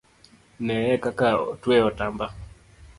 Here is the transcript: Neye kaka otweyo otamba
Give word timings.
Neye 0.65 0.93
kaka 1.03 1.27
otweyo 1.53 1.83
otamba 1.91 2.25